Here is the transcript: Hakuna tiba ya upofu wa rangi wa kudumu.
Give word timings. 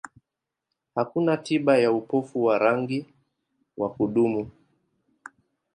Hakuna 0.95 1.37
tiba 1.37 1.77
ya 1.77 1.91
upofu 1.91 2.43
wa 2.43 2.57
rangi 2.59 3.05
wa 3.77 3.89
kudumu. 3.89 4.49